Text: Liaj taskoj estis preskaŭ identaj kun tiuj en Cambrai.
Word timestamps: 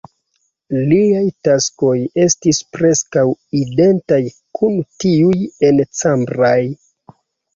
Liaj 0.91 1.25
taskoj 1.47 1.91
estis 2.23 2.61
preskaŭ 2.77 3.25
identaj 3.59 4.19
kun 4.61 4.79
tiuj 5.03 5.37
en 5.69 5.83
Cambrai. 6.01 6.65